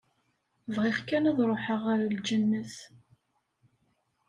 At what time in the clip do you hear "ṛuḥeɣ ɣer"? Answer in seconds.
1.49-1.99